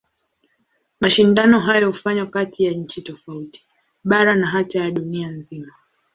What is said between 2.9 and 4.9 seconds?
tofauti, bara na hata